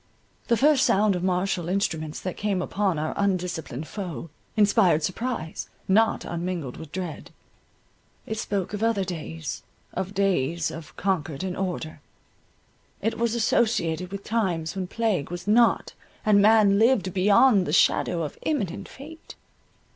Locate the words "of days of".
9.93-10.95